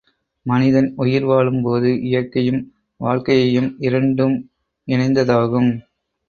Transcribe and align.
மனிதன் 0.45 0.93
உயிர் 0.95 1.25
வாழும்போது, 1.25 1.89
இயற்கையும் 2.01 2.61
வாழ்க்கையையும் 3.01 3.69
இரண்டும் 3.79 4.35
இணைந்ததாகும். 4.87 5.71